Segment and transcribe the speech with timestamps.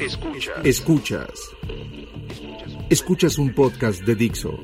[0.00, 0.64] Escuchas.
[0.64, 1.56] Escuchas.
[2.88, 4.58] Escuchas un podcast de Dixo.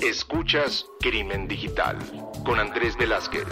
[0.00, 1.98] Escuchas Crimen Digital
[2.44, 3.48] con Andrés Velázquez.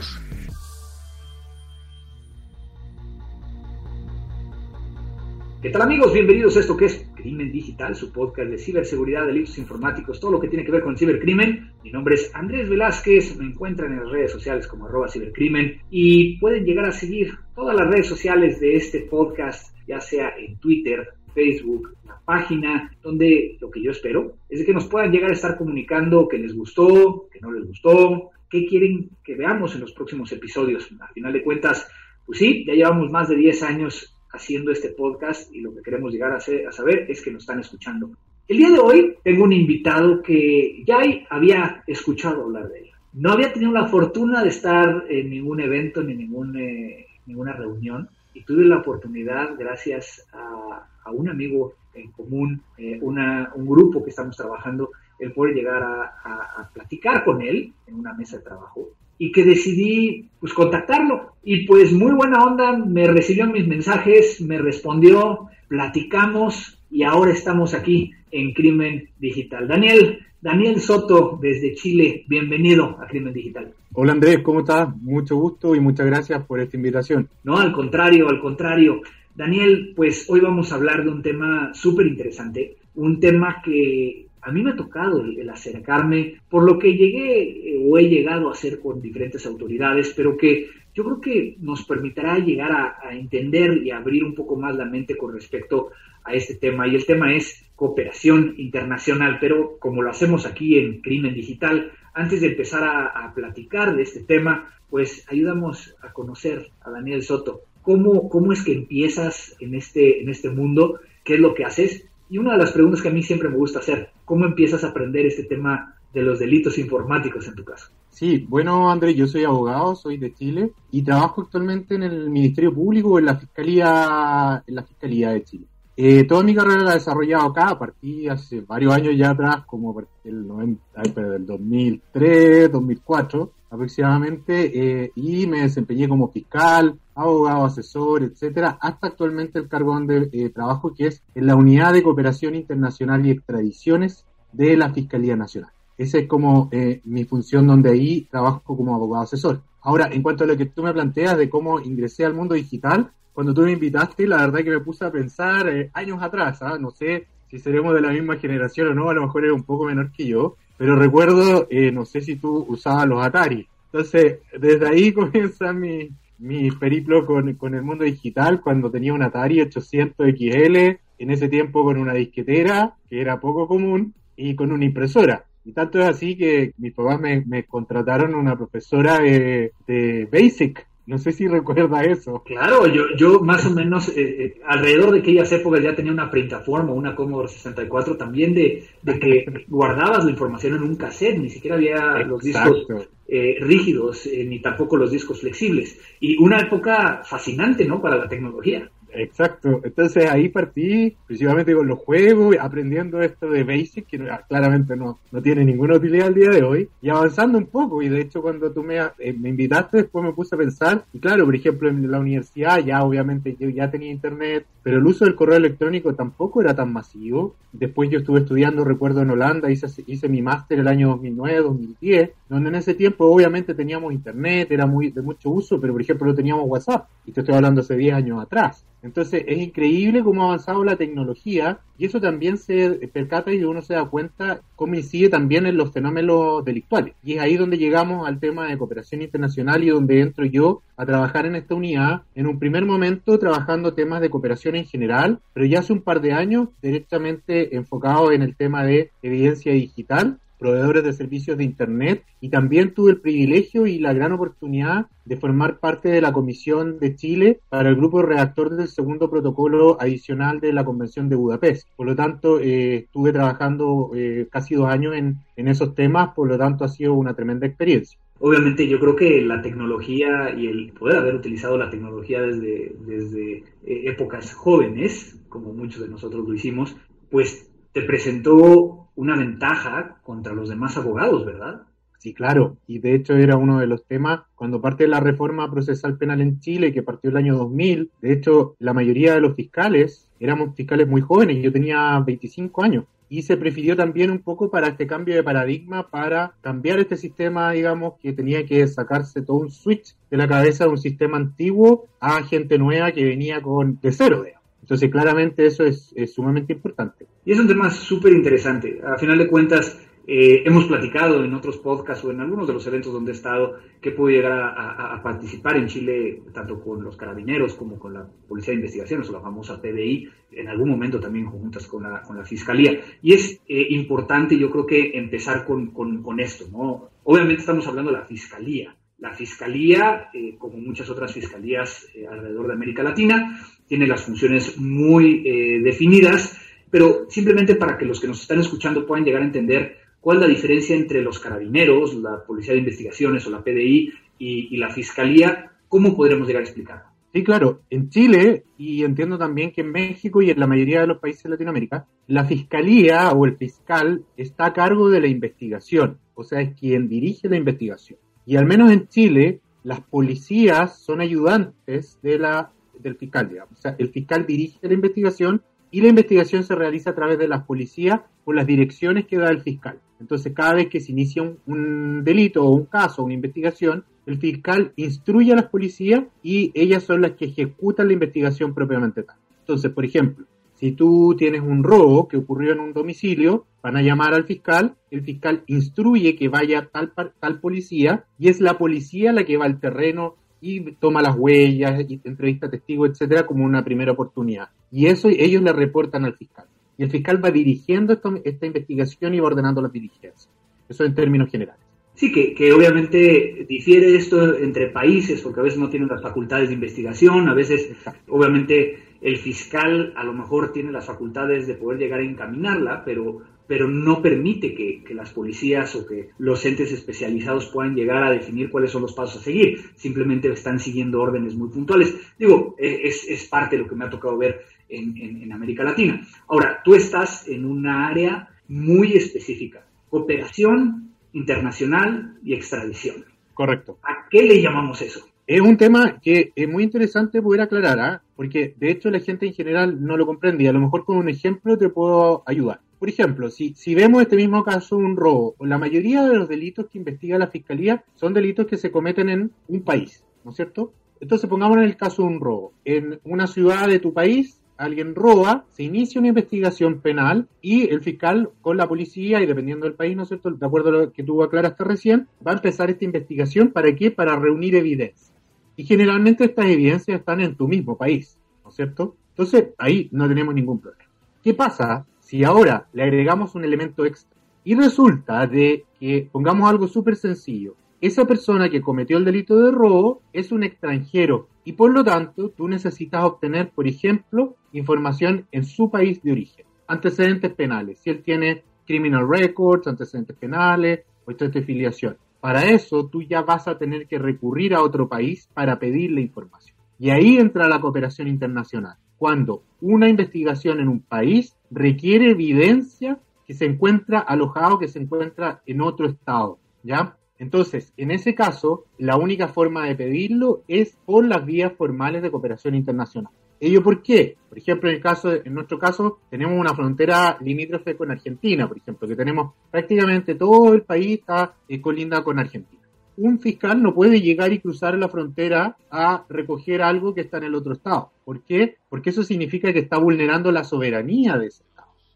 [5.60, 6.12] ¿Qué tal amigos?
[6.12, 10.40] Bienvenidos a esto que es Crimen Digital, su podcast de ciberseguridad, delitos informáticos, todo lo
[10.40, 11.72] que tiene que ver con cibercrimen.
[11.82, 16.38] Mi nombre es Andrés Velázquez, me encuentran en las redes sociales como arroba cibercrimen y
[16.38, 21.04] pueden llegar a seguir todas las redes sociales de este podcast ya sea en Twitter,
[21.34, 25.34] Facebook, la página, donde lo que yo espero es de que nos puedan llegar a
[25.34, 29.90] estar comunicando que les gustó, que no les gustó, qué quieren que veamos en los
[29.90, 30.88] próximos episodios.
[31.00, 31.88] Al final de cuentas,
[32.24, 36.12] pues sí, ya llevamos más de 10 años haciendo este podcast y lo que queremos
[36.12, 38.11] llegar a, saber es que nos están escuchando.
[38.47, 40.98] El día de hoy tengo un invitado que ya
[41.31, 42.91] había escuchado hablar de él.
[43.14, 48.42] No había tenido la fortuna de estar en ningún evento ni eh, ninguna reunión, y
[48.42, 54.91] tuve la oportunidad, gracias a, un amigo en común, eh, un grupo que estamos trabajando,
[55.19, 60.28] el poder llegar a, platicar con él en una mesa de trabajo y que decidí
[60.41, 67.05] pues contactarlo y pues muy buena onda, me recibió mis mensajes, me respondió, platicamos y
[67.05, 69.69] ahora estamos aquí en Crimen Digital.
[69.69, 73.73] Daniel, Daniel Soto desde Chile, bienvenido a Crimen Digital.
[73.92, 74.89] Hola Andrés, ¿cómo estás?
[74.97, 77.28] Mucho gusto y muchas gracias por esta invitación.
[77.45, 79.01] No, al contrario, al contrario.
[79.34, 84.52] Daniel, pues hoy vamos a hablar de un tema súper interesante, un tema que a
[84.52, 88.52] mí me ha tocado el, acercarme, por lo que llegué eh, o he llegado a
[88.52, 93.90] hacer con diferentes autoridades, pero que yo creo que nos permitirá llegar a, entender y
[93.90, 95.90] abrir un poco más la mente con respecto
[96.23, 96.86] a este tema.
[96.86, 102.40] Y el tema es cooperación internacional, pero como lo hacemos aquí en Crimen Digital, antes
[102.40, 107.63] de empezar a, platicar de este tema, pues ayudamos a conocer a Daniel Soto.
[107.83, 111.01] ¿Cómo, ¿Cómo es que empiezas en este, en este mundo?
[111.24, 112.07] ¿Qué es lo que haces?
[112.30, 114.89] Y una de las preguntas que a mí siempre me gusta hacer, ¿cómo empiezas a
[114.89, 117.89] aprender este tema de los delitos informáticos en tu caso?
[118.11, 122.75] Sí, bueno, Andrés, yo soy abogado, soy de Chile y trabajo actualmente en el Ministerio
[122.75, 125.67] Público en la Fiscalía, en la Fiscalía de Chile.
[125.98, 129.94] Eh, toda mi carrera la he desarrollado acá, partí hace varios años ya atrás, como
[130.25, 138.79] del, 90, del 2003, 2004 aproximadamente, eh, y me desempeñé como fiscal, abogado, asesor, etcétera,
[138.81, 143.25] hasta actualmente el cargo donde eh, trabajo, que es en la Unidad de Cooperación Internacional
[143.25, 145.70] y Extradiciones de la Fiscalía Nacional.
[145.97, 146.69] Esa es como
[147.05, 149.62] mi función donde ahí trabajo como abogado asesor.
[149.81, 153.12] Ahora, en cuanto a lo que tú me planteas de cómo ingresé al mundo digital,
[153.37, 156.79] cuando tú me invitaste, la verdad que me puse a pensar eh, años atrás, ¿ah?
[156.81, 159.62] no sé si seremos de la misma generación o no, a lo mejor era un
[159.62, 163.67] poco menor que yo, pero recuerdo, eh, no sé si tú usabas los Atari.
[163.93, 169.23] Entonces, desde ahí comienza mi, mi periplo con, con, el mundo digital, cuando tenía un
[169.23, 170.76] Atari 800 XL,
[171.19, 175.44] en ese tiempo con una disquetera, que era poco común, y con una impresora.
[175.64, 180.86] Y tanto es así que mis papás me, me contrataron una profesora de, de Basic,
[181.06, 182.43] no sé si recuerda eso.
[182.44, 186.31] Claro, yo, yo más o menos eh, eh, alrededor de aquellas épocas ya tenía una
[186.31, 191.49] printaforma, una Commodore 64 también de, de que guardabas la información en un cassette, ni
[191.49, 192.87] siquiera había los discos
[193.28, 195.99] eh, rígidos, ni tampoco los discos flexibles.
[196.19, 198.02] Y una época fascinante, ¿no?
[198.02, 198.90] Para la tecnología.
[199.19, 205.19] Exacto, entonces ahí partí principalmente con los juegos, aprendiendo esto de Basic, que claramente no,
[205.32, 208.43] no tiene ninguna utilidad al día de hoy, y avanzando un poco, y de hecho
[208.43, 211.88] cuando tú me, eh, me invitaste después me puse a pensar, y claro, por ejemplo
[211.88, 216.14] en la universidad ya obviamente yo ya tenía internet, pero el uso del correo electrónico
[216.14, 220.78] tampoco era tan masivo, después yo estuve estudiando, recuerdo en Holanda, hice, hice mi máster
[220.78, 225.50] el año 2009, 2010, donde en ese tiempo obviamente teníamos internet, era muy de mucho
[225.50, 228.84] uso, pero por ejemplo no teníamos WhatsApp, y te estoy hablando hace 10 años atrás.
[229.06, 233.81] Entonces es increíble cómo ha avanzado la tecnología y eso también se percata y uno
[233.81, 237.14] se da cuenta cómo incide también en los fenómenos delictuales.
[237.23, 241.06] Y es ahí donde llegamos al tema de cooperación internacional y donde entro yo a
[241.06, 245.67] trabajar en esta unidad, en un primer momento trabajando temas de cooperación en general, pero
[245.67, 251.05] ya hace un par de años directamente enfocado en el tema de evidencia digital proveedores
[251.05, 255.79] de servicios de Internet y también tuve el privilegio y la gran oportunidad de formar
[255.79, 260.73] parte de la Comisión de Chile para el grupo redactor del segundo protocolo adicional de
[260.73, 261.88] la Convención de Budapest.
[261.97, 266.49] Por lo tanto, eh, estuve trabajando eh, casi dos años en, en esos temas, por
[266.49, 268.19] lo tanto ha sido una tremenda experiencia.
[268.38, 273.64] Obviamente yo creo que la tecnología y el poder haber utilizado la tecnología desde, desde
[273.85, 276.97] eh, épocas jóvenes, como muchos de nosotros lo hicimos,
[277.31, 281.84] pues te presentó una ventaja contra los demás abogados, ¿verdad?
[282.19, 286.19] Sí, claro, y de hecho era uno de los temas cuando parte la reforma procesal
[286.19, 290.28] penal en Chile, que partió el año 2000, de hecho la mayoría de los fiscales
[290.38, 294.88] éramos fiscales muy jóvenes, yo tenía 25 años, y se prefirió también un poco para
[294.88, 299.70] este cambio de paradigma, para cambiar este sistema, digamos, que tenía que sacarse todo un
[299.70, 304.12] switch de la cabeza de un sistema antiguo a gente nueva que venía con de
[304.12, 304.56] cero, digamos.
[304.86, 307.26] Entonces, claramente eso es, es sumamente importante.
[307.44, 309.00] Y es un tema súper interesante.
[309.04, 312.86] A final de cuentas, eh, hemos platicado en otros podcasts o en algunos de los
[312.86, 317.16] eventos donde he estado que pude llegar a, a, participar en Chile, tanto con los
[317.16, 321.46] carabineros como con la Policía de Investigaciones o la famosa PDI, en algún momento también
[321.46, 323.00] juntas con la, con la Fiscalía.
[323.22, 327.10] Y es eh, importante, yo creo que empezar con, con, con, esto, ¿no?
[327.24, 328.96] Obviamente estamos hablando de la Fiscalía.
[329.18, 334.78] La Fiscalía, eh, como muchas otras fiscalías eh, alrededor de América Latina, tiene las funciones
[334.78, 335.42] muy
[335.80, 336.58] definidas,
[336.90, 339.96] pero simplemente para que los que nos están escuchando puedan llegar a entender
[340.26, 344.74] ¿Cuál es la diferencia entre los carabineros, la Policía de Investigaciones o la PDI y,
[344.74, 345.70] y la Fiscalía?
[345.86, 347.04] ¿Cómo podremos llegar a explicarlo?
[347.32, 347.82] Sí, claro.
[347.90, 351.44] En Chile, y entiendo también que en México y en la mayoría de los países
[351.44, 356.60] de Latinoamérica, la fiscalía o el fiscal está a cargo de la investigación, o sea,
[356.60, 358.19] es quien dirige la investigación.
[358.46, 363.78] Y al menos en Chile, las policías son ayudantes de la, del fiscal, digamos.
[363.78, 367.48] O sea, el fiscal dirige la investigación y la investigación se realiza a través de
[367.48, 370.00] las policías o las direcciones que da el fiscal.
[370.20, 374.93] Entonces, cada vez que se inicia un, delito o un caso una investigación, el fiscal
[374.96, 379.37] instruye a las policías y ellas son las que ejecutan la investigación propiamente tal.
[379.60, 380.46] Entonces, por ejemplo,
[380.76, 384.94] si tú tienes un robo que ocurrió en un domicilio, van a llamar al fiscal,
[385.11, 389.64] el fiscal instruye que vaya tal, tal policía y es la policía la que va
[389.64, 394.69] al terreno y toma las huellas y entrevista testigos, etcétera, como una primera oportunidad.
[394.90, 396.67] Y eso ellos le reportan al fiscal
[396.99, 400.49] y el fiscal va dirigiendo esta investigación y va ordenando las diligencias.
[400.88, 401.81] Eso en términos generales.
[402.14, 406.69] Sí, que, que, obviamente difiere esto entre países, porque a veces no tienen las facultades
[406.69, 407.90] de investigación, a veces,
[408.29, 413.42] obviamente, el fiscal a lo mejor tiene las facultades de poder llegar a encaminarla, pero,
[413.66, 418.30] pero no permite que, que, las policías o que los entes especializados puedan llegar a
[418.30, 419.80] definir cuáles son los pasos a seguir.
[419.96, 422.14] Simplemente están siguiendo órdenes muy puntuales.
[422.38, 426.26] Digo, e, es, es parte de lo que me ha tocado ver en, América Latina.
[426.48, 433.24] Ahora, tú estás en una área muy específica, cooperación internacional y extradición.
[433.54, 433.98] Correcto.
[434.02, 435.26] ¿A qué le llamamos eso?
[435.48, 438.22] Es un tema que es muy interesante poder aclarar, ¿ah?
[438.34, 441.19] porque de hecho la gente en general no lo comprende y a lo mejor con
[441.19, 442.81] un ejemplo te puedo ayudar.
[442.98, 446.87] Por ejemplo, si, si vemos este mismo caso, un robo, la mayoría de los delitos
[446.87, 450.93] que investiga la Fiscalía son delitos que se cometen en un país, ¿no es cierto?
[451.20, 452.72] Entonces pongamos en el caso de un robo.
[452.84, 458.00] En una ciudad de tu país alguien roba, se inicia una investigación penal y el
[458.00, 461.12] fiscal con la policía y dependiendo del país, ¿no es cierto?, de acuerdo a lo
[461.12, 463.70] que tú aclaraste recién, va a empezar esta investigación.
[463.70, 464.10] ¿Para qué?
[464.10, 465.35] Para reunir evidencia.
[465.76, 469.14] Y generalmente estas evidencias están en tu mismo país, ¿no es cierto?
[469.31, 471.10] Entonces ahí no tenemos ningún problema.
[471.43, 474.36] ¿Qué pasa si ahora le agregamos un elemento extra?
[474.65, 479.70] Y resulta de que, pongamos algo súper sencillo, esa persona que cometió el delito de
[479.70, 485.65] robo es un extranjero y por lo tanto tú necesitas obtener, por ejemplo, información en
[485.65, 491.60] su país de origen, antecedentes penales, si él tiene criminal records, antecedentes penales o historia
[491.60, 492.17] de filiación.
[492.40, 496.76] Para eso tú ya vas a tener que recurrir a otro país para pedirle información.
[496.98, 503.55] Y ahí entra la cooperación internacional, cuando una investigación en un país requiere evidencia que
[503.55, 507.16] se encuentra alojado, que se encuentra en otro estado, ¿ya?
[507.38, 512.31] Entonces, en ese caso, la única forma de pedirlo es por las vías formales de
[512.31, 513.33] cooperación internacional.
[513.59, 514.37] ¿Ello por qué?
[514.49, 518.79] Por ejemplo, en, el caso, en nuestro caso, tenemos una frontera limítrofe con Argentina, por
[518.79, 522.83] ejemplo, que tenemos prácticamente todo el país está eh, colinda con Argentina.
[523.19, 527.45] Un fiscal no puede llegar y cruzar la frontera a recoger algo que está en
[527.45, 528.11] el otro estado.
[528.25, 528.77] ¿Por qué?
[528.91, 531.65] Porque eso significa que está vulnerando la soberanía de ese.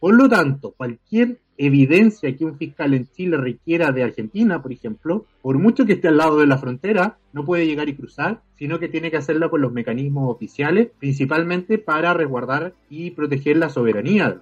[0.00, 5.26] Por lo tanto, cualquier evidencia que un fiscal en Chile requiera de Argentina, por ejemplo,
[5.42, 8.78] por mucho que esté al lado de la frontera, no puede llegar y cruzar, sino
[8.78, 14.40] que tiene que hacerlo con los mecanismos oficiales, principalmente para resguardar y proteger la soberanía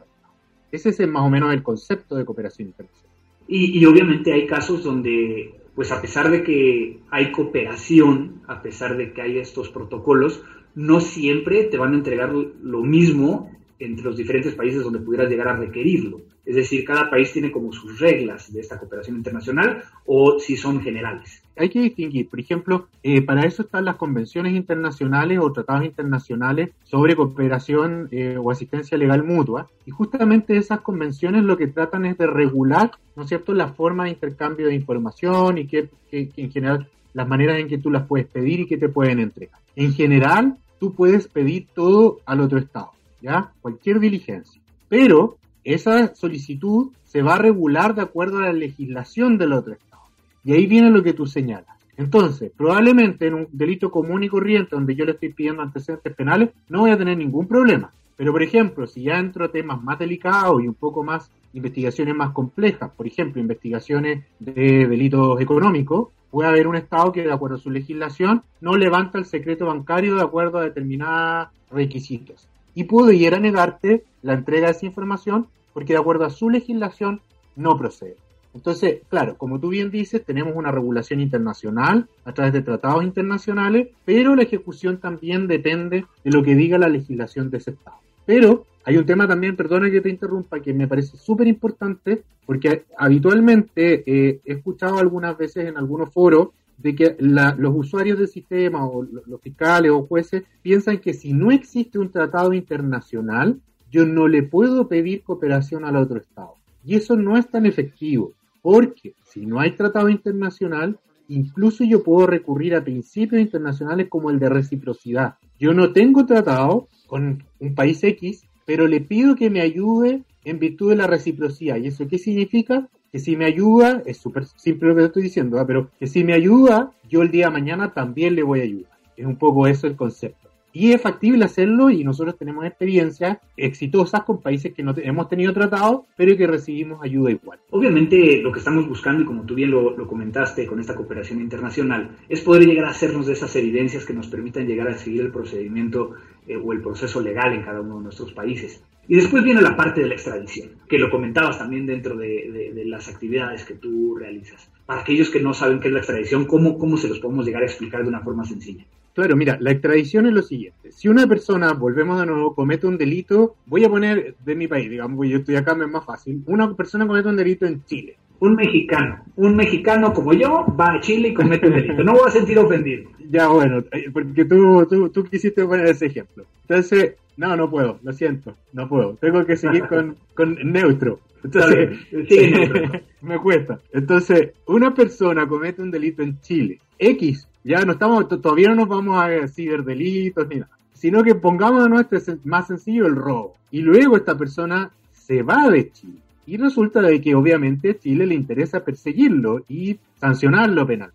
[0.71, 3.17] Ese es más o menos el concepto de cooperación internacional.
[3.49, 8.97] Y, y obviamente hay casos donde, pues a pesar de que hay cooperación, a pesar
[8.97, 10.45] de que hay estos protocolos,
[10.77, 15.49] no siempre te van a entregar lo mismo entre los diferentes países donde pudieras llegar
[15.49, 16.21] a requerirlo.
[16.45, 20.81] Es decir, cada país tiene como sus reglas de esta cooperación internacional o si son
[20.81, 21.43] generales.
[21.57, 26.71] Hay que distinguir, por ejemplo, eh, para eso están las convenciones internacionales o tratados internacionales
[26.85, 29.69] sobre cooperación eh, o asistencia legal mutua.
[29.85, 34.05] Y justamente esas convenciones lo que tratan es de regular, ¿no es cierto?, la forma
[34.05, 38.07] de intercambio de información y que, que en general las maneras en que tú las
[38.07, 39.61] puedes pedir y que te pueden entregar.
[39.77, 43.53] En general, tú puedes pedir todo al otro Estado ¿ya?
[43.61, 44.61] Cualquier diligencia.
[44.89, 50.03] Pero esa solicitud se va a regular de acuerdo a la legislación del otro Estado.
[50.45, 51.77] Y ahí viene lo que tú señalas.
[51.97, 56.51] Entonces, probablemente en un delito común y corriente donde yo le estoy pidiendo antecedentes penales,
[56.69, 57.93] no voy a tener ningún problema.
[58.17, 62.15] Pero, por ejemplo, si ya entro a temas más delicados y un poco más, investigaciones
[62.15, 67.57] más complejas, por ejemplo, investigaciones de delitos económicos, puede haber un Estado que, de acuerdo
[67.57, 72.49] a su legislación, no levanta el secreto bancario de acuerdo a determinados requisitos
[72.79, 77.21] y pudiera negarte la entrega de esa información porque de acuerdo a su legislación
[77.57, 78.15] no procede.
[78.55, 83.89] Entonces, claro, como tú bien dices, tenemos una regulación internacional a través de tratados internacionales,
[84.05, 87.97] pero la ejecución también depende de lo que diga la legislación de ese Estado.
[88.25, 92.85] Pero hay un tema también, perdona que te interrumpa, que me parece súper importante, porque
[92.97, 98.87] habitualmente eh, he escuchado algunas veces en algunos foros de que los usuarios del sistema
[98.87, 104.29] o los fiscales o jueces piensan que si no existe un tratado internacional, yo no
[104.29, 106.55] le puedo pedir cooperación al otro Estado.
[106.85, 108.33] Y eso no es tan efectivo,
[108.63, 114.39] porque si no hay tratado internacional, incluso yo puedo recurrir a principios internacionales como el
[114.39, 115.35] de reciprocidad.
[115.59, 120.59] Yo no tengo tratado con un país X, pero le pido que me ayude en
[120.59, 121.77] virtud de la reciprocidad.
[121.77, 122.89] ¿Y eso qué significa?
[123.13, 125.67] Que si me ayuda, es súper simple lo que estoy diciendo, ¿ah?
[125.67, 128.93] pero que si me ayuda, yo el día de mañana también le voy a ayudar.
[129.17, 130.49] Es un poco eso el concepto.
[130.73, 135.53] Y es factible hacerlo y nosotros tenemos experiencias exitosas con países que no hemos tenido
[135.53, 137.59] tratado, pero que recibimos ayuda igual.
[137.71, 142.11] Obviamente lo que estamos buscando, y como tú bien lo, comentaste con esta cooperación internacional,
[142.29, 145.33] es poder llegar a hacernos de esas evidencias que nos permitan llegar a seguir el
[145.33, 146.13] procedimiento
[146.49, 148.83] eh, o el proceso legal en cada uno de nuestros países.
[149.07, 153.09] Y después viene la parte de la extradición, que lo comentabas también dentro de, las
[153.09, 154.71] actividades que tú realizas.
[154.85, 157.63] Para aquellos que no saben qué es la extradición, ¿cómo, ¿cómo se los podemos llegar
[157.63, 158.85] a explicar de una forma sencilla?
[159.19, 160.93] Claro, mira, la extradición es lo siguiente.
[160.93, 164.89] Si una persona, volvemos de nuevo, comete un delito, voy a poner de mi país,
[164.89, 166.45] digamos, yo estoy acá, me es más fácil.
[166.47, 168.17] Una persona comete un delito en Chile.
[168.39, 172.05] Un mexicano, un mexicano como yo, va a Chile y comete un delito.
[172.05, 173.11] No voy a sentir ofendido.
[173.29, 176.45] Ya, bueno, eh, porque tú, tú, tú quisiste poner ese ejemplo.
[176.69, 179.15] Entonces, no, no puedo, lo siento, no puedo.
[179.21, 181.19] Tengo que seguir con, con neutro.
[181.43, 181.99] Entonces,
[182.29, 182.53] sí,
[183.23, 183.81] me cuesta.
[183.93, 188.89] Entonces, una persona comete un delito en Chile, X, ya no estamos, todavía no nos
[188.89, 193.55] vamos a ciberdelitos ni nada, sino que pongamos este más sencillo el robo.
[193.71, 196.19] Y luego esta persona se va de Chile.
[196.47, 201.13] Y resulta de que obviamente Chile le interesa perseguirlo y sancionarlo penal.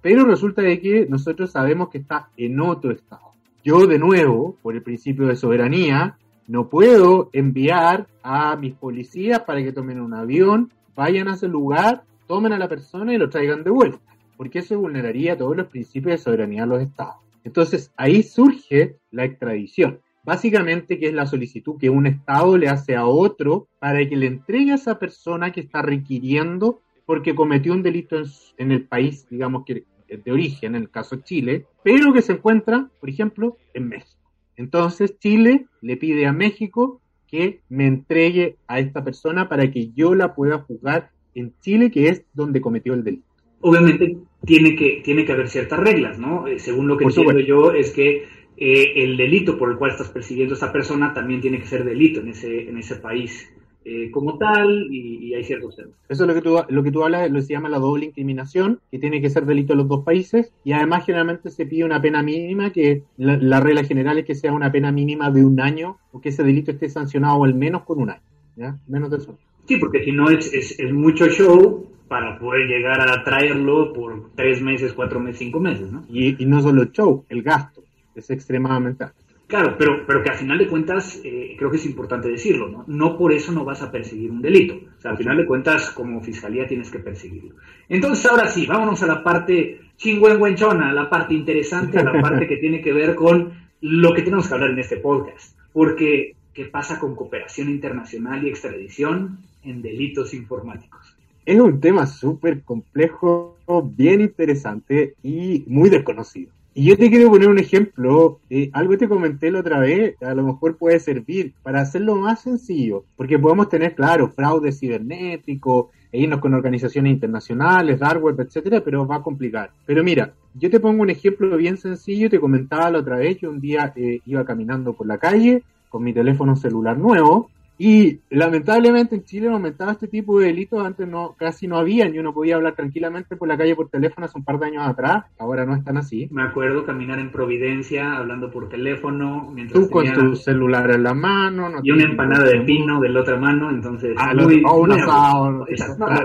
[0.00, 3.32] Pero resulta de que nosotros sabemos que está en otro estado.
[3.62, 9.62] Yo, de nuevo, por el principio de soberanía, no puedo enviar a mis policías para
[9.62, 13.64] que tomen un avión, vayan a ese lugar, tomen a la persona y lo traigan
[13.64, 13.98] de vuelta,
[14.36, 17.16] porque eso vulneraría todos los principios de soberanía de los estados.
[17.44, 20.00] Entonces, ahí surge la extradición.
[20.24, 24.26] Básicamente, que es la solicitud que un estado le hace a otro para que le
[24.26, 28.16] entregue a esa persona que está requiriendo porque cometió un delito
[28.56, 32.88] en el país, digamos, que de origen, en el caso Chile, pero que se encuentra,
[33.00, 34.20] por ejemplo, en México.
[34.56, 40.14] Entonces Chile le pide a México que me entregue a esta persona para que yo
[40.14, 43.33] la pueda juzgar en Chile, que es donde cometió el delito.
[43.66, 46.46] Obviamente tiene que, tiene que haber ciertas reglas, ¿no?
[46.46, 48.24] Eh, según lo que entiendo yo es que
[48.58, 51.82] eh, el delito por el cual estás persiguiendo a esta persona también tiene que ser
[51.82, 53.50] delito en ese, en ese país.
[53.86, 55.94] Eh, como tal y, hay ciertos temas.
[56.10, 58.04] Eso es lo que tú, lo que tú hablas, lo que se llama la doble
[58.04, 61.84] incriminación, que tiene que ser delito en los dos países y además generalmente se pide
[61.84, 65.58] una pena mínima, que la, regla general es que sea una pena mínima de un
[65.58, 68.22] año o que ese delito esté sancionado al menos con un año,
[68.56, 68.78] ¿ya?
[68.88, 69.38] Menos de eso.
[69.66, 74.30] Sí, porque si no es, es, es mucho show para poder llegar a traerlo por
[74.34, 76.04] tres meses, cuatro meses, cinco meses, ¿no?
[76.08, 77.82] Y, y no solo el show, el gasto
[78.14, 79.24] es extremadamente alto.
[79.46, 82.84] Claro, pero, pero que al final de cuentas, eh, creo que es importante decirlo, ¿no?
[82.86, 84.74] No por eso no vas a perseguir un delito.
[84.96, 87.54] O sea, al final de cuentas, como fiscalía tienes que perseguirlo.
[87.88, 92.48] Entonces, ahora sí, vámonos a la parte chingüengüenchona, a la parte interesante, a la parte
[92.48, 95.58] que tiene que ver con lo que tenemos que hablar en este podcast.
[95.72, 101.03] Porque, ¿qué pasa con cooperación internacional y extradición en delitos informáticos?
[101.46, 103.56] Es un tema súper complejo,
[103.96, 106.52] bien interesante y muy desconocido.
[106.76, 110.34] Y yo te quiero poner un ejemplo, eh, algo te comenté la otra vez, a
[110.34, 116.20] lo mejor puede servir para hacerlo más sencillo, porque podemos tener, claro, fraude cibernético, e
[116.20, 119.70] irnos con organizaciones internacionales, dark web, etcétera, pero va a complicar.
[119.84, 123.50] Pero mira, yo te pongo un ejemplo bien sencillo, te comentaba la otra vez, yo
[123.50, 129.16] un día eh, iba caminando por la calle con mi teléfono celular nuevo, y lamentablemente
[129.16, 132.32] en Chile no aumentaba este tipo de delitos, antes no casi no había, y uno
[132.32, 135.66] podía hablar tranquilamente por la calle por teléfono hace un par de años atrás, ahora
[135.66, 136.28] no están así.
[136.30, 141.14] Me acuerdo caminar en Providencia hablando por teléfono, mientras Tú con tu celular en la
[141.14, 141.68] mano.
[141.82, 144.14] y una empanada de pino de la otra mano, entonces...
[144.16, 144.32] Ah,
[144.66, 145.66] o un asado.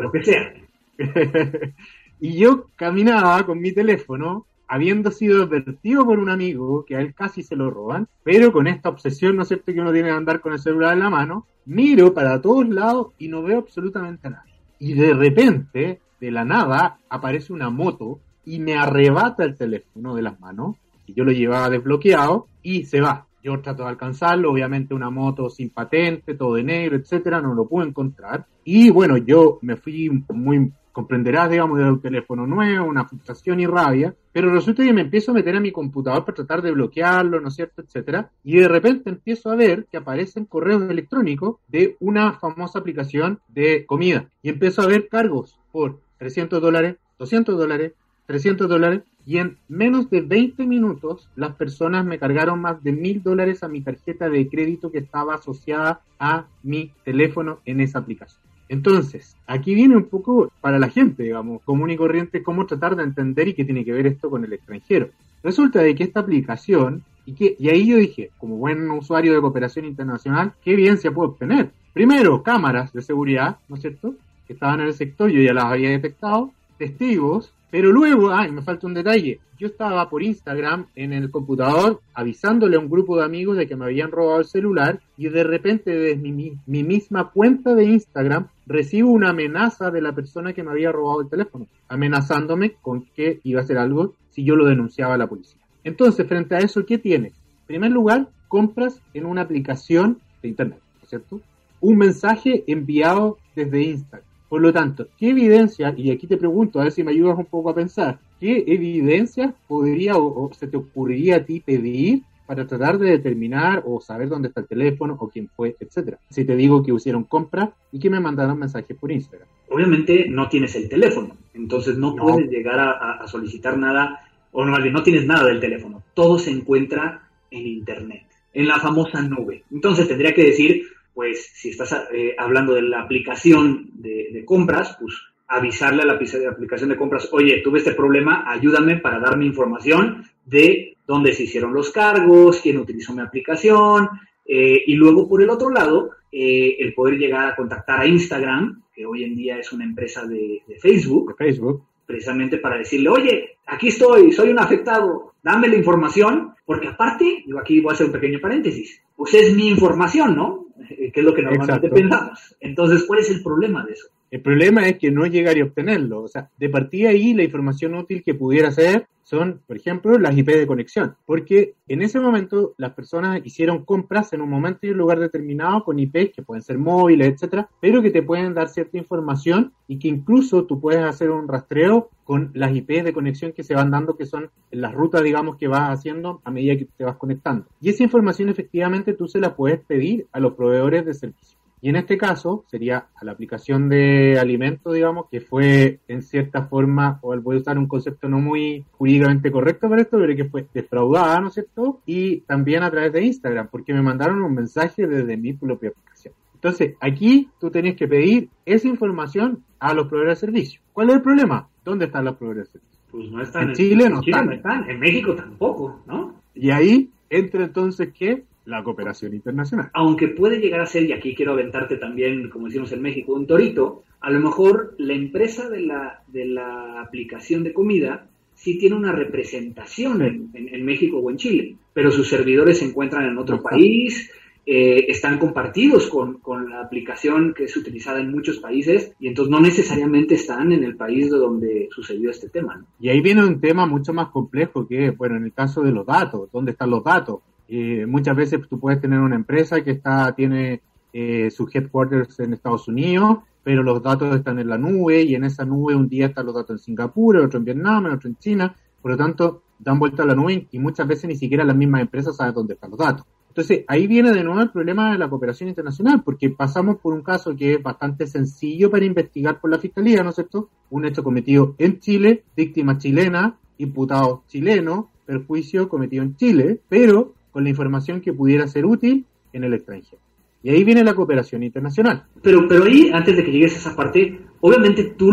[0.02, 0.54] lo que sea.
[2.20, 7.14] y yo caminaba con mi teléfono habiendo sido advertido por un amigo que a él
[7.16, 10.16] casi se lo roban, pero con esta obsesión, ¿no es cierto?, que uno tiene que
[10.16, 14.28] andar con el celular en la mano, miro para todos lados y no veo absolutamente
[14.28, 14.54] a nadie.
[14.78, 20.22] Y de repente, de la nada, aparece una moto y me arrebata el teléfono de
[20.22, 23.26] las manos, y yo lo llevaba desbloqueado, y se va.
[23.44, 27.68] Yo trato de alcanzarlo, obviamente una moto sin patente, todo de negro, etcétera, no lo
[27.68, 28.46] pude encontrar.
[28.64, 33.66] Y bueno, yo me fui muy comprenderás, digamos, de un teléfono nuevo, una frustración y
[33.66, 37.40] rabia, pero resulta que me empiezo a meter a mi computador para tratar de bloquearlo,
[37.40, 41.96] ¿no es cierto?, etcétera, y de repente empiezo a ver que aparecen correos electrónicos de
[42.02, 47.94] una famosa aplicación de comida, y empiezo a ver cargos por 300 dólares, 200 dólares,
[48.26, 53.24] 300 dólares, y en menos de 20 minutos las personas me cargaron más de mil
[53.24, 58.49] dólares a mi tarjeta de crédito que estaba asociada a mi teléfono en esa aplicación.
[58.70, 63.04] Entonces, aquí viene un poco para la gente, digamos, común y corriente, cómo tratar de
[63.04, 65.10] entender y qué tiene que ver esto con el extranjero.
[65.44, 69.42] Resulta de que esta aplicación, y, que, y ahí yo dije, como buen usuario de
[69.42, 71.72] cooperación internacional, qué bien se puede obtener.
[71.94, 75.66] Primero, cámaras de seguridad, ¿no es cierto?, que estaban en el sector, yo ya las
[75.66, 79.40] había detectado, testigos, pero luego, ay, me falta un detalle.
[79.60, 83.76] Yo estaba por Instagram en el computador avisándole a un grupo de amigos de que
[83.76, 86.32] me habían robado el celular y de repente desde mi,
[86.66, 91.22] mi, misma cuenta de Instagram recibo una amenaza de la persona que me había robado
[91.22, 95.28] el teléfono, amenazándome con que iba a hacer algo si yo lo denunciaba a la
[95.28, 95.60] policía.
[95.84, 97.34] Entonces, frente a eso, ¿qué tienes?
[97.34, 101.42] En primer lugar, compras en una aplicación de Internet, ¿no es cierto?
[101.82, 106.84] Un mensaje enviado desde Instagram por lo tanto, ¿qué evidencia, y aquí te pregunto, a
[106.84, 111.38] ver si me ayudas un poco a pensar, qué evidencia podría o, se te ocurriría
[111.38, 115.48] a ti pedir para tratar de determinar o saber dónde está el teléfono o quién
[115.56, 116.18] fue, etcétera?
[116.32, 119.48] Si te digo que hicieron compra y que me mandaron mensajes por Instagram.
[119.70, 124.20] Obviamente no tienes el teléfono, entonces no, puedes llegar a, solicitar nada,
[124.52, 126.02] o no, no tienes nada del teléfono.
[126.16, 129.64] Todo se encuentra en Internet, en la famosa nube.
[129.72, 135.16] Entonces tendría que decir, pues si estás eh, hablando de la aplicación de, compras, pues
[135.48, 140.96] avisarle a la aplicación de compras, oye, tuve este problema, ayúdame para darme información de
[141.06, 144.10] dónde se hicieron los cargos, quién utilizó mi aplicación,
[144.46, 148.84] eh, y luego por el otro lado, eh, el poder llegar a contactar a Instagram,
[148.94, 153.90] que hoy en día es una empresa de, Facebook, Facebook, precisamente para decirle, oye, aquí
[153.90, 158.12] estoy, soy un afectado, dame la información, porque aparte, digo, aquí voy a hacer un
[158.12, 160.59] pequeño paréntesis, pues es mi información, ¿no?
[160.90, 162.56] Eh, que es lo que normalmente pensamos.
[162.60, 164.08] Entonces, ¿cuál es el problema de eso?
[164.32, 166.24] El problema es que no llegar a obtenerlo.
[166.24, 170.36] O sea, de partida ahí la información útil que pudiera ser son, por ejemplo, las
[170.36, 171.16] IP de conexión.
[171.28, 175.84] Porque en ese momento las personas hicieron compras en un momento y un lugar determinado
[175.84, 180.00] con IP que pueden ser móviles, etcétera, pero que te pueden dar cierta información y
[180.00, 183.92] que incluso tú puedes hacer un rastreo con las IP de conexión que se van
[183.92, 187.68] dando, que son las rutas, digamos, que vas haciendo a medida que te vas conectando.
[187.82, 191.59] Y esa información efectivamente tú se la puedes pedir a los proveedores de servicios.
[191.82, 196.66] Y en este caso sería a la aplicación de alimentos, digamos, que fue en cierta
[196.66, 200.46] forma, o voy a usar un concepto no muy jurídicamente correcto para esto, pero que
[200.46, 202.02] fue defraudada, ¿no es cierto?
[202.06, 206.34] Y también a través de Instagram, porque me mandaron un mensaje desde mi propia aplicación.
[206.54, 210.82] Entonces, aquí tú tenés que pedir esa información a los proveedores de servicio.
[210.92, 211.70] ¿Cuál es el problema?
[211.86, 213.00] ¿Dónde están los proveedores de servicio?
[213.10, 214.46] Pues no están en, Chile, no, están.
[214.48, 216.36] no están, en México tampoco, ¿no?
[216.54, 219.90] Y ahí entra entonces que la cooperación internacional.
[219.94, 223.48] Aunque puede llegar a ser, y aquí quiero aventarte también, como decimos en México, un
[223.48, 228.28] torito, a lo mejor la empresa de la, de la aplicación de comida
[228.60, 233.38] sí tiene una representación en, México o en Chile, pero sus servidores se encuentran en
[233.38, 234.30] otro país,
[234.66, 239.50] eh, están compartidos con, con, la aplicación que es utilizada en muchos países y entonces
[239.50, 242.86] no necesariamente están en el país de donde sucedió este tema.
[243.00, 246.06] Y ahí viene un tema mucho más complejo que, bueno, en el caso de los
[246.06, 247.40] datos, ¿dónde están los datos?
[247.70, 250.82] Eh, muchas veces tú puedes tener una empresa que está tiene
[251.14, 255.44] eh, su headquarters en Estados Unidos pero los datos están en la nube y en
[255.44, 258.76] esa nube un día están los datos en Singapur, otro en Vietnam, otro en China,
[259.02, 262.02] por lo tanto dan vuelta a la nube y muchas veces ni siquiera las mismas
[262.02, 263.26] empresas saben dónde están los datos.
[263.50, 267.24] Entonces, ahí viene de nuevo el problema de la cooperación internacional, porque pasamos por un
[267.24, 270.70] caso que es bastante sencillo para investigar por la Fiscalía, ¿no es cierto?
[270.92, 277.64] Un hecho cometido en Chile, víctima chilena, imputado chileno, perjuicio cometido en Chile, pero con
[277.64, 280.22] la información que pudiera ser útil en el extranjero.
[280.62, 282.26] Y ahí viene la cooperación internacional.
[282.42, 285.32] Pero, pero ahí, antes de que llegues a esa parte, obviamente tú,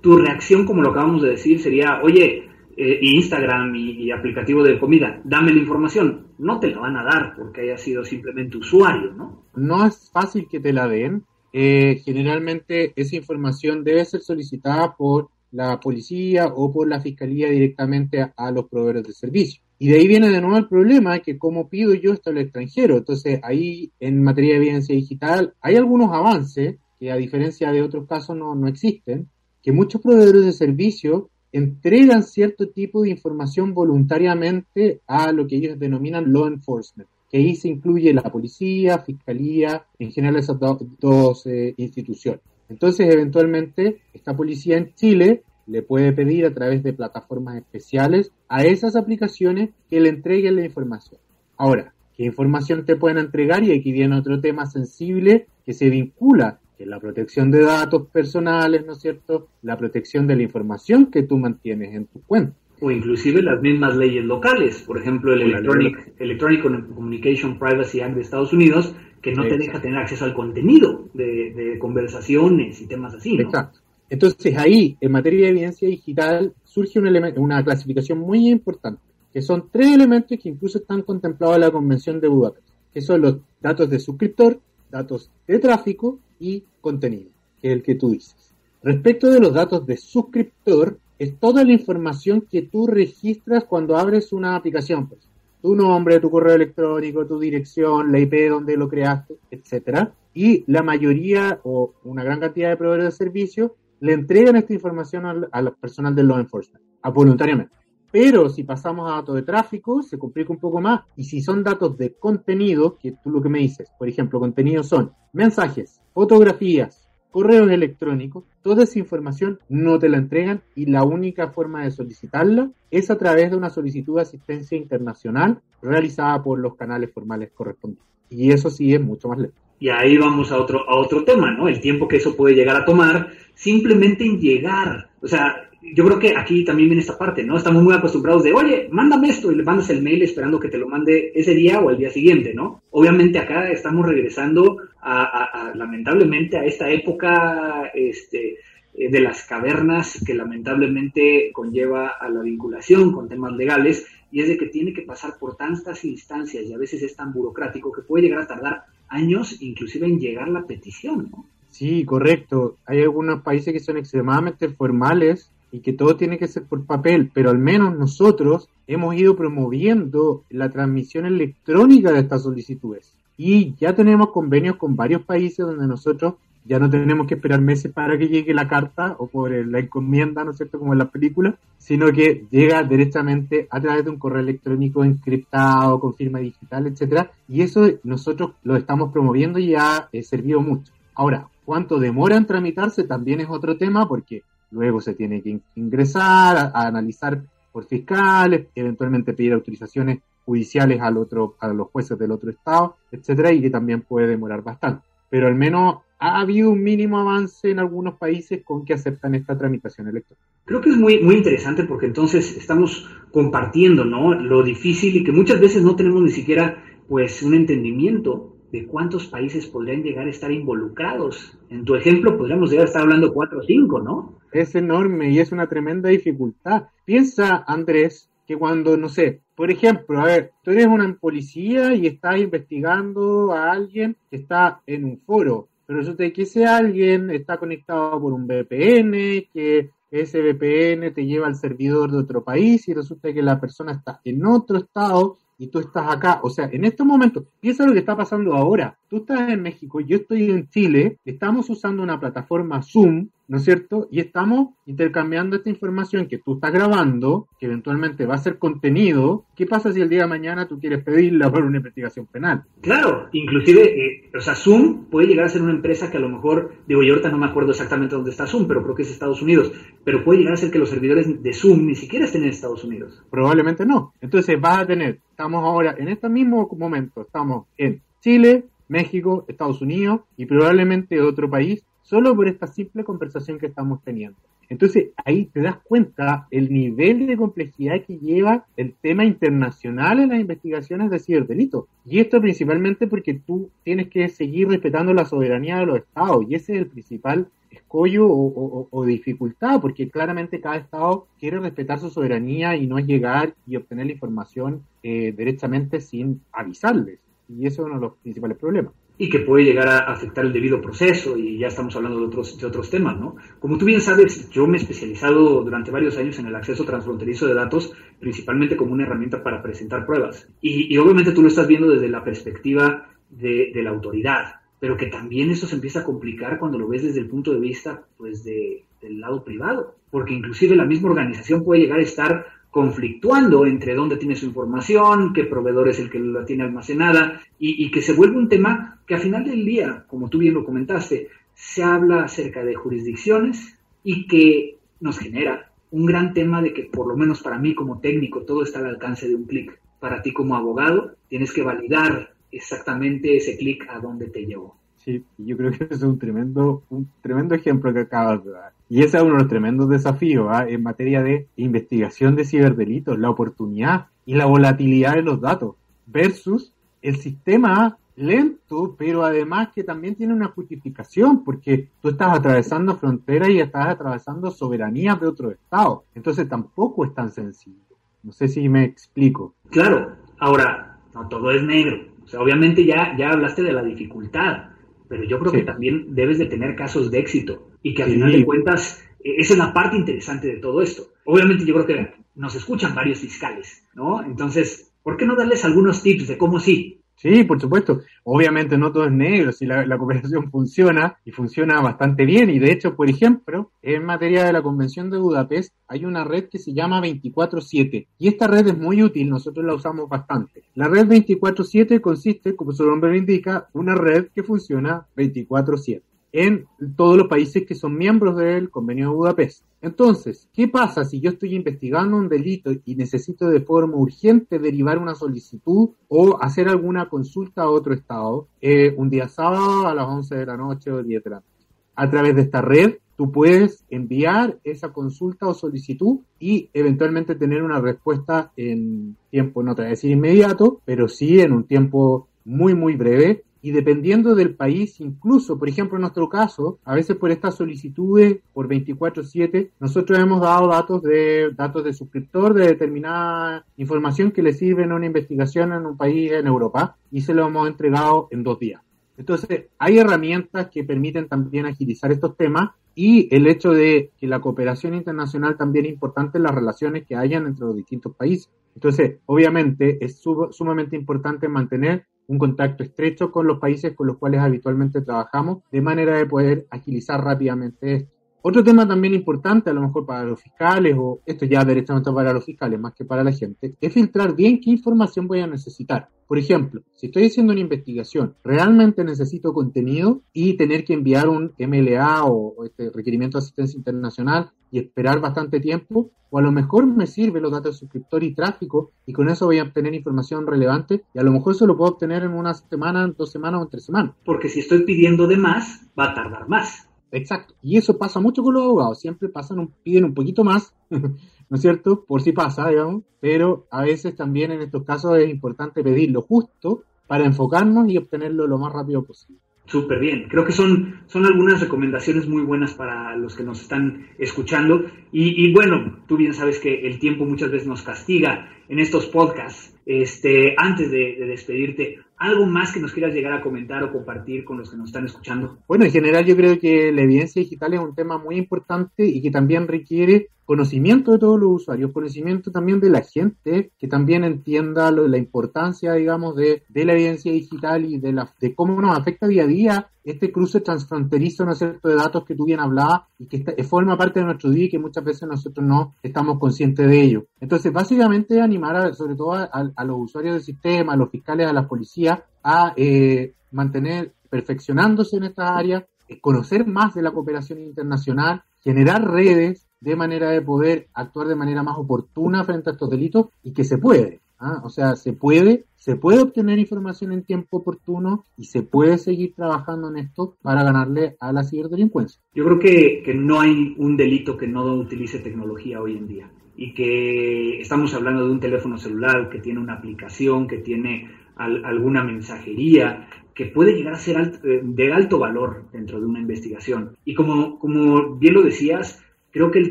[0.00, 2.46] tu reacción, como lo acabamos de decir, sería, oye,
[2.78, 6.26] eh, Instagram y, aplicativo de comida, dame la información.
[6.38, 9.44] No te la van a dar porque haya sido simplemente usuario, ¿no?
[9.54, 11.24] No es fácil que te la den.
[11.54, 18.30] Eh, generalmente esa información debe ser solicitada por la policía o por la fiscalía directamente
[18.36, 19.62] a, los proveedores de servicio.
[19.78, 22.96] Y de ahí viene de nuevo el problema que cómo pido yo esto al extranjero.
[22.96, 28.06] Entonces ahí en materia de evidencia digital hay algunos avances que a diferencia de otros
[28.06, 29.28] casos no, no existen,
[29.62, 35.78] que muchos proveedores de servicio entregan cierto tipo de información voluntariamente a lo que ellos
[35.78, 41.74] denominan law enforcement, que ahí se incluye la policía, fiscalía, en general esas dos eh,
[41.76, 42.40] instituciones.
[42.68, 48.64] Entonces, eventualmente, esta policía en Chile le puede pedir a través de plataformas especiales a
[48.64, 51.20] esas aplicaciones que le entreguen la información.
[51.56, 53.64] Ahora, ¿qué información te pueden entregar?
[53.64, 58.84] Y aquí viene otro tema sensible que se vincula que la protección de datos personales,
[58.86, 59.48] ¿no es cierto?
[59.62, 62.54] La protección de la información que tú mantienes en tu cuenta.
[62.80, 66.62] O inclusive las mismas leyes locales, por ejemplo el Electronic, Electronic,
[66.94, 71.78] Communication Privacy Act de Estados Unidos, que no te deja tener acceso al contenido de,
[71.80, 73.36] conversaciones y temas así.
[73.36, 73.44] ¿no?
[73.44, 73.80] Exacto.
[74.08, 79.00] Entonces ahí, en materia de evidencia digital, surge un una clasificación muy importante,
[79.32, 83.20] que son tres elementos que incluso están contemplados en la Convención de Budapest, que son
[83.20, 88.54] los datos de suscriptor, datos de tráfico y contenido, que es el que tú dices.
[88.82, 94.32] Respecto de los datos de suscriptor, es toda la información que tú registras cuando abres
[94.32, 95.08] una aplicación.
[95.08, 95.20] Pues.
[95.62, 100.12] Tu nombre, tu correo electrónico, tu dirección, la IP donde lo creaste, etcétera.
[100.34, 105.48] Y la mayoría o una gran cantidad de proveedores de servicios le entregan esta información
[105.50, 107.74] al, personal de law enforcement, voluntariamente.
[108.10, 111.02] Pero si pasamos a datos de tráfico, se complica un poco más.
[111.16, 114.88] Y si son datos de contenido, que tú lo que me dices, por ejemplo, contenidos
[114.88, 121.50] son mensajes, fotografías, correos electrónicos, toda esa información no te la entregan y la única
[121.50, 126.76] forma de solicitarla es a través de una solicitud de asistencia internacional realizada por los
[126.76, 128.06] canales formales correspondientes.
[128.30, 129.60] Y eso sí es mucho más lento.
[129.78, 131.68] Y ahí vamos a otro, a otro tema, ¿no?
[131.68, 135.08] El tiempo que eso puede llegar a tomar simplemente en llegar.
[135.20, 137.56] O sea, yo creo que aquí también viene esta parte, ¿no?
[137.56, 140.78] Estamos muy acostumbrados de, oye, mándame esto y le mandas el mail esperando que te
[140.78, 142.82] lo mande ese día o el día siguiente, ¿no?
[142.90, 148.58] Obviamente acá estamos regresando a, lamentablemente a esta época este,
[148.94, 154.48] eh, de las cavernas que lamentablemente conlleva a la vinculación con temas legales y es
[154.48, 158.02] de que tiene que pasar por tantas instancias y a veces es tan burocrático que
[158.02, 161.46] puede llegar a tardar años inclusive en llegar la petición, ¿no?
[161.70, 162.76] Sí, correcto.
[162.86, 167.30] Hay algunos países que son extremadamente formales y que todo tiene que ser por papel,
[167.34, 173.12] pero al menos nosotros hemos ido promoviendo la transmisión electrónica de estas solicitudes.
[173.36, 176.34] Y ya tenemos convenios con varios países donde nosotros
[176.66, 180.44] ya no tenemos que esperar meses para que llegue la carta o por la encomienda,
[180.44, 184.18] ¿no es cierto?, como en la película, sino que llega directamente a través de un
[184.18, 190.08] correo electrónico encriptado, con firma digital, etcétera, y eso nosotros lo estamos promoviendo y ha
[190.22, 190.92] servido mucho.
[191.14, 196.72] Ahora, cuánto demora en tramitarse también es otro tema porque luego se tiene que ingresar,
[196.74, 197.40] analizar
[197.72, 203.52] por fiscales, eventualmente pedir autorizaciones judiciales al otro, a los jueces del otro estado, etcétera,
[203.52, 205.04] y que también puede demorar bastante.
[205.28, 209.56] Pero al menos ha habido un mínimo avance en algunos países con que aceptan esta
[209.56, 210.42] tramitación electoral.
[210.64, 214.34] Creo que es muy, muy interesante porque entonces estamos compartiendo ¿no?
[214.34, 219.26] lo difícil y que muchas veces no tenemos ni siquiera pues un entendimiento de cuántos
[219.26, 221.56] países podrían llegar a estar involucrados.
[221.70, 224.38] En tu ejemplo, podríamos llegar a estar hablando cuatro o cinco, ¿no?
[224.52, 226.88] Es enorme y es una tremenda dificultad.
[227.04, 232.06] Piensa, Andrés, que cuando, no sé, por ejemplo, a ver, tú eres una policía y
[232.06, 237.56] estás investigando a alguien que está en un foro, pero resulta que ese alguien está
[237.56, 242.94] conectado por un VPN, que ese VPN te lleva al servidor de otro país y
[242.94, 246.40] resulta que la persona está en otro estado y tú estás acá.
[246.42, 248.98] O sea, en estos momentos, piensa lo que está pasando ahora.
[249.08, 253.64] Tú estás en México, yo estoy en Chile, estamos usando una plataforma Zoom ¿no es
[253.64, 254.08] cierto?
[254.10, 259.44] Y estamos intercambiando esta información que tú estás grabando, que eventualmente va a ser contenido.
[259.54, 262.64] ¿Qué pasa si el día de mañana tú quieres pedirla por una investigación penal?
[262.80, 266.28] Claro, inclusive, eh, o sea, Zoom puede llegar a ser una empresa que a lo
[266.28, 269.10] mejor, digo, yo ahorita no me acuerdo exactamente dónde está Zoom, pero creo que es
[269.10, 269.72] Estados Unidos,
[270.04, 272.84] pero puede llegar a ser que los servidores de Zoom ni siquiera estén en Estados
[272.84, 273.22] Unidos.
[273.30, 274.12] Probablemente no.
[274.20, 279.80] Entonces vas a tener, estamos ahora, en este mismo momento, estamos en Chile, México, Estados
[279.82, 284.38] Unidos y probablemente otro país solo por esta simple conversación que estamos teniendo.
[284.68, 290.30] Entonces ahí te das cuenta el nivel de complejidad que lleva el tema internacional en
[290.30, 291.84] las investigaciones de ciberdelitos.
[292.04, 296.54] Y esto principalmente porque tú tienes que seguir respetando la soberanía de los estados y
[296.54, 302.74] ese es el principal escollo o, dificultad, porque claramente cada estado quiere respetar su soberanía
[302.76, 307.18] y no llegar y obtener la información eh, derechamente sin avisarles.
[307.48, 310.52] Y eso es uno de los principales problemas y que puede llegar a afectar el
[310.52, 313.36] debido proceso y ya estamos hablando de otros, de otros temas, ¿no?
[313.58, 317.46] Como tú bien sabes, yo me he especializado durante varios años en el acceso transfronterizo
[317.46, 320.48] de datos, principalmente como una herramienta para presentar pruebas.
[320.60, 325.06] Y, obviamente tú lo estás viendo desde la perspectiva de, de, la autoridad, pero que
[325.06, 328.44] también eso se empieza a complicar cuando lo ves desde el punto de vista, pues,
[328.44, 333.94] de, del lado privado, porque inclusive la misma organización puede llegar a estar conflictuando entre
[333.94, 338.12] dónde tiene su información, qué proveedor es el que la tiene almacenada, y, que se
[338.12, 342.24] vuelve un tema que a final del día, como tú bien lo comentaste, se habla
[342.24, 347.40] acerca de jurisdicciones y que nos genera un gran tema de que por lo menos
[347.40, 349.80] para mí como técnico todo está al alcance de un clic.
[349.98, 354.75] Para ti como abogado tienes que validar exactamente ese clic a dónde te llevó.
[355.06, 358.72] Sí, yo creo que es un tremendo, un tremendo ejemplo que acabas de dar.
[358.88, 360.66] Y ese es uno de los tremendos desafíos ¿ah?
[360.68, 366.72] en materia de investigación de ciberdelitos, la oportunidad y la volatilidad de los datos versus
[367.02, 373.50] el sistema lento, pero además que también tiene una justificación, porque tú estás atravesando fronteras
[373.50, 376.02] y estás atravesando soberanías de otro estado.
[376.16, 377.94] Entonces tampoco es tan sencillo.
[378.24, 379.54] No sé si me explico.
[379.70, 382.08] Claro, ahora, no todo es negro.
[382.24, 384.70] O sea, obviamente ya, ya hablaste de la dificultad,
[385.08, 388.32] pero yo creo que también debes de tener casos de éxito y que al final
[388.32, 391.08] de cuentas e-, esa es la parte interesante de todo esto.
[391.24, 394.22] Obviamente yo creo que nos escuchan varios fiscales, ¿no?
[394.22, 397.00] Entonces, ¿por qué no darles algunos tips de cómo sí?
[397.16, 398.02] Sí, por supuesto.
[398.24, 402.50] Obviamente no todo es negro, si la, cooperación funciona y funciona bastante bien.
[402.50, 406.48] Y de hecho, por ejemplo, en materia de la Convención de Budapest hay una red
[406.48, 410.64] que se llama 24-7 y esta red es muy útil, nosotros la usamos bastante.
[410.74, 416.02] La red 24-7 consiste, como su nombre lo indica, una red que funciona 24-7
[416.36, 419.64] en todos los países que son miembros del Convenio de Budapest.
[419.80, 424.98] Entonces, ¿qué pasa si yo estoy investigando un delito y necesito de forma urgente derivar
[424.98, 430.06] una solicitud o hacer alguna consulta a otro estado eh, un día sábado a las
[430.06, 431.48] 11 de la noche o 10 de la noche?
[431.94, 437.62] A través de esta red, tú puedes enviar esa consulta o solicitud y eventualmente tener
[437.62, 442.28] una respuesta en tiempo, no te voy a decir inmediato, pero sí en un tiempo
[442.44, 447.16] muy, muy breve y dependiendo del país, incluso, por ejemplo, en nuestro caso, a veces
[447.16, 453.66] por estas solicitudes por 24/7, nosotros hemos dado datos de datos de suscriptor de determinada
[453.76, 457.44] información que le sirve en una investigación en un país en Europa y se lo
[457.44, 458.82] hemos entregado en dos días.
[459.16, 464.38] Entonces, hay herramientas que permiten también agilizar estos temas y el hecho de que la
[464.38, 468.48] cooperación internacional también es importante en las relaciones que hayan entre los distintos países.
[468.76, 474.40] Entonces, obviamente, es sumamente importante mantener un contacto estrecho con los países con los cuales
[474.40, 478.15] habitualmente trabajamos, de manera de poder agilizar rápidamente esto.
[478.48, 482.32] Otro tema también importante, a lo mejor para los fiscales, o esto ya directamente para
[482.32, 486.10] los fiscales más que para la gente, es filtrar bien qué información voy a necesitar.
[486.28, 491.54] Por ejemplo, si estoy haciendo una investigación, realmente necesito contenido y tener que enviar un
[491.58, 496.86] MLA o, este requerimiento de asistencia internacional y esperar bastante tiempo, o a lo mejor
[496.86, 500.46] me sirve los datos de suscriptor y tráfico y con eso voy a obtener información
[500.46, 503.64] relevante y a lo mejor eso lo puedo obtener en una semana, dos semanas o
[503.64, 504.14] en tres semanas.
[504.24, 506.85] Porque si estoy pidiendo de más, va a tardar más.
[507.12, 507.54] Exacto.
[507.62, 509.00] Y eso pasa mucho con los abogados.
[509.00, 512.04] Siempre pasan piden un poquito más, ¿no es cierto?
[512.04, 513.04] Por si pasa, digamos.
[513.20, 517.98] Pero a veces también en estos casos es importante pedir lo justo para enfocarnos y
[517.98, 519.40] obtenerlo lo más rápido posible.
[519.66, 520.28] Súper bien.
[520.28, 524.84] Creo que son, son algunas recomendaciones muy buenas para los que nos están escuchando.
[525.10, 529.74] Y, bueno, tú bien sabes que el tiempo muchas veces nos castiga en estos podcasts.
[529.84, 534.44] Este, antes de, de despedirte, ¿algo más que nos quieras llegar a comentar o compartir
[534.44, 535.58] con los que nos están escuchando?
[535.68, 539.20] Bueno, en general yo creo que la evidencia digital es un tema muy importante y
[539.22, 544.24] que también requiere conocimiento de todos los usuarios, conocimiento también de la gente, que también
[544.24, 548.96] entienda la importancia, digamos, de, de, la evidencia digital y de, la, de cómo nos
[548.96, 553.02] afecta día a día este cruce transfronterizo, ¿no es de datos que tú bien hablabas
[553.18, 556.88] y que forma parte de nuestro día y que muchas veces nosotros no estamos conscientes
[556.88, 557.26] de ello.
[557.40, 561.66] Entonces, básicamente animar sobre todo a, los usuarios del sistema, a los fiscales, a la
[561.66, 568.44] policía, a eh, mantener perfeccionándose en esta área, eh, conocer más de la cooperación internacional,
[568.62, 573.26] generar redes de manera de poder actuar de manera más oportuna frente a estos delitos
[573.42, 574.20] y que se puede.
[574.38, 574.60] ¿ah?
[574.64, 579.34] O sea, se puede, se puede obtener información en tiempo oportuno y se puede seguir
[579.34, 582.20] trabajando en esto para ganarle a la ciberdelincuencia.
[582.34, 586.30] Yo creo que, que no hay un delito que no utilice tecnología hoy en día
[586.56, 592.02] y que estamos hablando de un teléfono celular que tiene una aplicación, que tiene alguna
[592.02, 596.96] mensajería, que puede llegar a ser eh, de alto valor dentro de una investigación.
[597.04, 599.04] Y como, como bien lo decías,
[599.36, 599.70] creo que el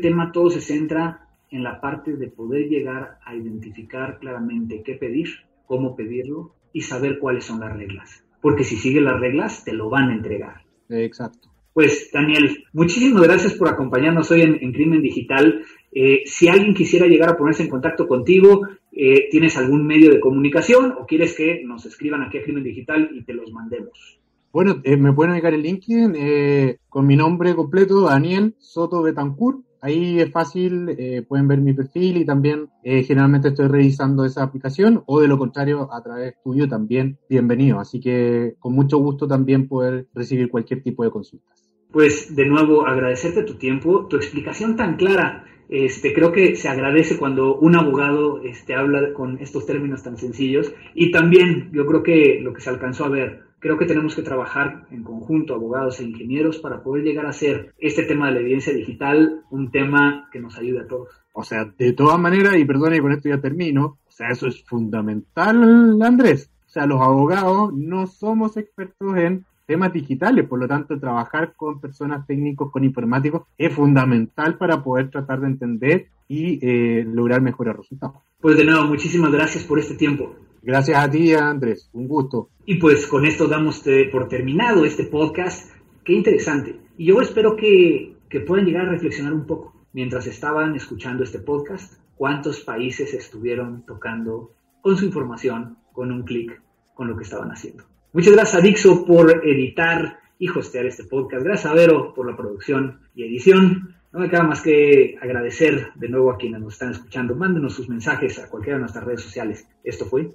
[0.00, 5.28] tema todo se centra en la parte de poder llegar a identificar claramente qué pedir,
[5.66, 8.24] cómo pedirlo y saber cuáles son las reglas.
[8.40, 10.62] Porque si sigues las reglas, te lo van a entregar.
[10.88, 11.50] Exacto.
[11.72, 15.64] Pues Daniel, muchísimas gracias por acompañarnos hoy en, Crimen Digital.
[15.90, 20.20] Eh, si alguien quisiera llegar a ponerse en contacto contigo, eh, ¿tienes algún medio de
[20.20, 24.15] comunicación o quieres que nos escriban aquí a Crimen Digital y te los mandemos?
[24.56, 29.58] Bueno, eh, me pueden ubicar en LinkedIn con mi nombre completo, Daniel Soto Betancourt.
[29.82, 30.96] Ahí es fácil,
[31.28, 35.92] pueden ver mi perfil y también generalmente estoy revisando esa aplicación o de lo contrario
[35.92, 37.78] a través tuyo también, bienvenido.
[37.80, 42.86] Así que con mucho gusto también poder recibir cualquier tipo de consultas pues de nuevo
[42.86, 45.44] agradecerte tu tiempo, tu explicación tan clara.
[45.68, 50.72] Este, creo que se agradece cuando un abogado este, habla con estos términos tan sencillos
[50.94, 54.22] y también yo creo que lo que se alcanzó a ver, creo que tenemos que
[54.22, 58.40] trabajar en conjunto, abogados e ingenieros, para poder llegar a hacer este tema de la
[58.40, 61.08] evidencia digital un tema que nos ayude a todos.
[61.32, 64.64] O sea, de todas maneras, y perdone, con esto ya termino, o sea, eso es
[64.64, 66.50] fundamental, Andrés.
[66.66, 71.80] O sea, los abogados no somos expertos en temas digitales, por lo tanto trabajar con
[71.80, 77.76] personas técnicos, con informáticos, es fundamental para poder tratar de entender y eh, lograr mejores
[77.76, 78.16] resultados.
[78.40, 80.34] Pues de nuevo, muchísimas gracias por este tiempo.
[80.66, 82.50] Gracias a ti, Andrés, un gusto.
[82.64, 85.70] Y pues con esto damos por terminado este podcast.
[86.02, 86.74] Qué interesante.
[86.98, 91.38] Y yo espero que, que puedan llegar a reflexionar un poco mientras estaban escuchando este
[91.38, 96.60] podcast, cuántos países estuvieron tocando con su información, con un clic,
[96.94, 97.84] con lo que estaban haciendo.
[98.12, 101.44] Muchas gracias a Dixo por editar y hostear este podcast.
[101.44, 103.94] Gracias a Vero por la producción y edición.
[104.12, 107.36] No me queda más que agradecer de nuevo a quienes nos están escuchando.
[107.36, 109.68] Mándenos sus mensajes a cualquiera de nuestras redes sociales.
[109.84, 110.34] Esto fue